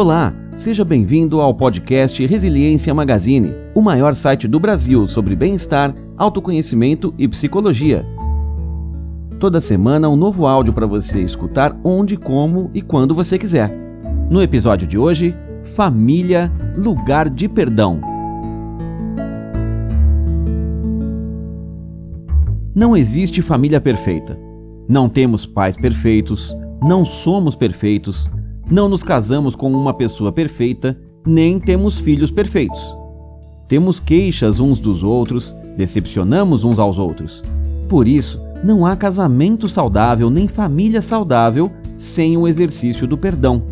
Olá, 0.00 0.32
seja 0.54 0.84
bem-vindo 0.84 1.40
ao 1.40 1.52
podcast 1.52 2.24
Resiliência 2.24 2.94
Magazine, 2.94 3.52
o 3.74 3.82
maior 3.82 4.14
site 4.14 4.46
do 4.46 4.60
Brasil 4.60 5.08
sobre 5.08 5.34
bem-estar, 5.34 5.92
autoconhecimento 6.16 7.12
e 7.18 7.26
psicologia. 7.26 8.06
Toda 9.40 9.60
semana 9.60 10.08
um 10.08 10.14
novo 10.14 10.46
áudio 10.46 10.72
para 10.72 10.86
você 10.86 11.20
escutar 11.20 11.76
onde, 11.82 12.16
como 12.16 12.70
e 12.72 12.80
quando 12.80 13.12
você 13.12 13.36
quiser. 13.36 13.76
No 14.30 14.40
episódio 14.40 14.86
de 14.86 14.96
hoje, 14.96 15.36
Família, 15.74 16.52
lugar 16.76 17.28
de 17.28 17.48
perdão. 17.48 18.00
Não 22.72 22.96
existe 22.96 23.42
família 23.42 23.80
perfeita. 23.80 24.38
Não 24.88 25.08
temos 25.08 25.44
pais 25.44 25.76
perfeitos, 25.76 26.56
não 26.80 27.04
somos 27.04 27.56
perfeitos, 27.56 28.30
não 28.70 28.88
nos 28.88 29.02
casamos 29.02 29.56
com 29.56 29.72
uma 29.72 29.94
pessoa 29.94 30.30
perfeita, 30.30 30.98
nem 31.26 31.58
temos 31.58 31.98
filhos 31.98 32.30
perfeitos. 32.30 32.94
Temos 33.66 34.00
queixas 34.00 34.60
uns 34.60 34.80
dos 34.80 35.02
outros, 35.02 35.54
decepcionamos 35.76 36.64
uns 36.64 36.78
aos 36.78 36.98
outros. 36.98 37.42
Por 37.88 38.06
isso, 38.06 38.40
não 38.62 38.84
há 38.84 38.96
casamento 38.96 39.68
saudável 39.68 40.30
nem 40.30 40.48
família 40.48 41.00
saudável 41.00 41.70
sem 41.96 42.36
o 42.36 42.48
exercício 42.48 43.06
do 43.06 43.16
perdão. 43.16 43.62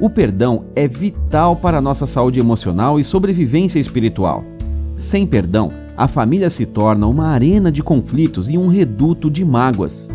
O 0.00 0.10
perdão 0.10 0.64
é 0.74 0.88
vital 0.88 1.56
para 1.56 1.78
a 1.78 1.80
nossa 1.80 2.06
saúde 2.06 2.40
emocional 2.40 2.98
e 2.98 3.04
sobrevivência 3.04 3.78
espiritual. 3.78 4.44
Sem 4.96 5.26
perdão, 5.26 5.72
a 5.96 6.08
família 6.08 6.50
se 6.50 6.66
torna 6.66 7.06
uma 7.06 7.28
arena 7.28 7.70
de 7.70 7.82
conflitos 7.82 8.50
e 8.50 8.58
um 8.58 8.68
reduto 8.68 9.30
de 9.30 9.44
mágoas. 9.44 10.10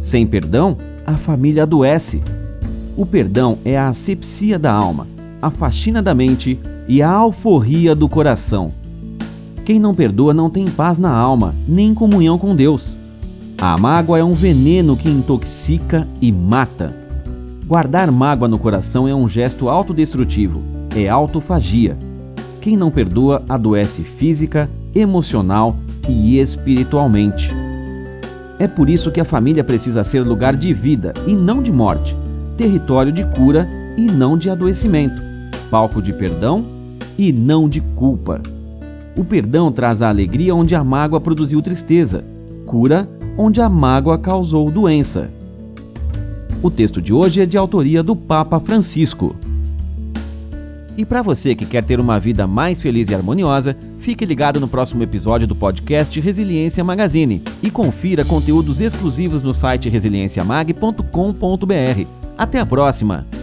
Sem 0.00 0.26
perdão, 0.26 0.76
a 1.04 1.14
família 1.14 1.64
adoece. 1.64 2.22
O 2.96 3.04
perdão 3.04 3.58
é 3.62 3.76
a 3.76 3.88
asepsia 3.88 4.58
da 4.58 4.72
alma, 4.72 5.06
a 5.42 5.50
faxina 5.50 6.02
da 6.02 6.14
mente 6.14 6.58
e 6.88 7.02
a 7.02 7.10
alforria 7.10 7.94
do 7.94 8.08
coração. 8.08 8.72
Quem 9.66 9.78
não 9.78 9.94
perdoa 9.94 10.32
não 10.32 10.48
tem 10.48 10.70
paz 10.70 10.96
na 10.96 11.14
alma, 11.14 11.54
nem 11.68 11.92
comunhão 11.92 12.38
com 12.38 12.56
Deus. 12.56 12.96
A 13.58 13.76
mágoa 13.76 14.18
é 14.18 14.24
um 14.24 14.32
veneno 14.32 14.96
que 14.96 15.10
intoxica 15.10 16.08
e 16.22 16.32
mata. 16.32 16.94
Guardar 17.66 18.10
mágoa 18.10 18.48
no 18.48 18.58
coração 18.58 19.06
é 19.06 19.14
um 19.14 19.28
gesto 19.28 19.68
autodestrutivo, 19.68 20.62
é 20.94 21.06
autofagia. 21.06 21.98
Quem 22.62 22.76
não 22.76 22.90
perdoa 22.90 23.44
adoece 23.46 24.04
física, 24.04 24.70
emocional 24.94 25.76
e 26.08 26.38
espiritualmente. 26.38 27.52
É 28.58 28.66
por 28.66 28.88
isso 28.88 29.10
que 29.10 29.20
a 29.20 29.24
família 29.24 29.62
precisa 29.62 30.02
ser 30.02 30.20
lugar 30.20 30.56
de 30.56 30.72
vida 30.72 31.12
e 31.26 31.34
não 31.34 31.62
de 31.62 31.70
morte, 31.70 32.16
território 32.56 33.12
de 33.12 33.24
cura 33.24 33.68
e 33.96 34.06
não 34.06 34.36
de 34.36 34.50
adoecimento, 34.50 35.20
palco 35.70 36.00
de 36.00 36.12
perdão 36.12 36.64
e 37.18 37.32
não 37.32 37.68
de 37.68 37.80
culpa. 37.80 38.40
O 39.16 39.24
perdão 39.24 39.72
traz 39.72 40.02
a 40.02 40.08
alegria 40.08 40.54
onde 40.54 40.74
a 40.74 40.84
mágoa 40.84 41.20
produziu 41.20 41.62
tristeza, 41.62 42.24
cura 42.66 43.08
onde 43.36 43.60
a 43.60 43.68
mágoa 43.68 44.18
causou 44.18 44.70
doença. 44.70 45.30
O 46.62 46.70
texto 46.70 47.00
de 47.00 47.12
hoje 47.12 47.42
é 47.42 47.46
de 47.46 47.58
autoria 47.58 48.02
do 48.02 48.16
Papa 48.16 48.58
Francisco. 48.58 49.36
E 50.96 51.04
para 51.04 51.20
você 51.20 51.54
que 51.54 51.66
quer 51.66 51.84
ter 51.84 52.00
uma 52.00 52.18
vida 52.18 52.46
mais 52.46 52.80
feliz 52.80 53.10
e 53.10 53.14
harmoniosa, 53.14 53.76
fique 53.98 54.24
ligado 54.24 54.58
no 54.58 54.66
próximo 54.66 55.02
episódio 55.02 55.46
do 55.46 55.54
podcast 55.54 56.18
Resiliência 56.18 56.82
Magazine 56.82 57.42
e 57.62 57.70
confira 57.70 58.24
conteúdos 58.24 58.80
exclusivos 58.80 59.42
no 59.42 59.52
site 59.52 59.90
resilienciamag.com.br. 59.90 62.25
Até 62.36 62.60
a 62.60 62.66
próxima! 62.66 63.35